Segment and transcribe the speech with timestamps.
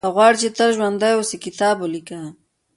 [0.03, 2.19] •که غواړې چې تل ژوندی اوسې، کتاب ولیکه.